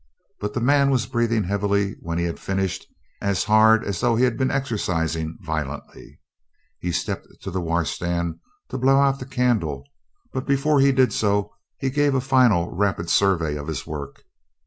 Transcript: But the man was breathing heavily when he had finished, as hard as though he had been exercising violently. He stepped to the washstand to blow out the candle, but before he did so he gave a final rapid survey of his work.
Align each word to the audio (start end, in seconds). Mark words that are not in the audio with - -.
But 0.39 0.55
the 0.55 0.61
man 0.61 0.89
was 0.89 1.05
breathing 1.05 1.43
heavily 1.43 1.95
when 1.99 2.17
he 2.17 2.23
had 2.25 2.39
finished, 2.39 2.87
as 3.21 3.43
hard 3.43 3.83
as 3.83 4.01
though 4.01 4.15
he 4.15 4.23
had 4.23 4.35
been 4.35 4.49
exercising 4.49 5.37
violently. 5.43 6.19
He 6.79 6.91
stepped 6.91 7.27
to 7.43 7.51
the 7.51 7.61
washstand 7.61 8.39
to 8.69 8.79
blow 8.79 8.99
out 8.99 9.19
the 9.19 9.27
candle, 9.27 9.85
but 10.33 10.47
before 10.47 10.79
he 10.79 10.91
did 10.91 11.13
so 11.13 11.53
he 11.77 11.91
gave 11.91 12.15
a 12.15 12.19
final 12.19 12.73
rapid 12.75 13.11
survey 13.11 13.55
of 13.55 13.67
his 13.67 13.85
work. 13.85 14.23